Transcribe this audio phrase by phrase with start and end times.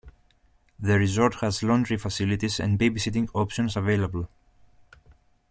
[0.79, 4.27] The resort has laundry facilities and babysitting options available.